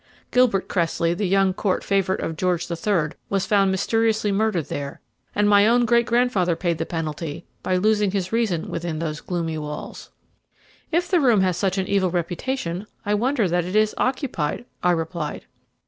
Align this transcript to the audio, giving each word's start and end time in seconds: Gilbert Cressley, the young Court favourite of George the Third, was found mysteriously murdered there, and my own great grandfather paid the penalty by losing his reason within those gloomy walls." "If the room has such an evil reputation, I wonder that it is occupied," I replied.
Gilbert 0.31 0.67
Cressley, 0.67 1.13
the 1.13 1.27
young 1.27 1.53
Court 1.53 1.83
favourite 1.83 2.21
of 2.21 2.35
George 2.35 2.65
the 2.65 2.75
Third, 2.75 3.13
was 3.29 3.45
found 3.45 3.69
mysteriously 3.69 4.31
murdered 4.31 4.65
there, 4.65 4.99
and 5.35 5.47
my 5.47 5.67
own 5.67 5.85
great 5.85 6.07
grandfather 6.07 6.55
paid 6.55 6.79
the 6.79 6.87
penalty 6.87 7.45
by 7.61 7.75
losing 7.75 8.09
his 8.09 8.31
reason 8.31 8.67
within 8.67 8.97
those 8.97 9.21
gloomy 9.21 9.59
walls." 9.59 10.09
"If 10.91 11.07
the 11.07 11.19
room 11.21 11.41
has 11.41 11.55
such 11.55 11.77
an 11.77 11.85
evil 11.85 12.09
reputation, 12.09 12.87
I 13.05 13.13
wonder 13.13 13.47
that 13.47 13.63
it 13.63 13.75
is 13.75 13.93
occupied," 13.99 14.65
I 14.81 14.89
replied. 14.89 15.45